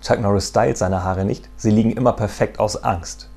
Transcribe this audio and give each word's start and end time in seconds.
Chuck 0.00 0.20
Norris 0.20 0.48
stylt 0.48 0.78
seine 0.78 1.04
Haare 1.04 1.24
nicht, 1.24 1.48
sie 1.56 1.70
liegen 1.70 1.92
immer 1.92 2.12
perfekt 2.12 2.58
aus 2.58 2.82
Angst. 2.82 3.28